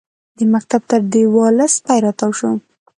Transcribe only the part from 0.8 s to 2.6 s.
تر دېواله سپی راتاو شو.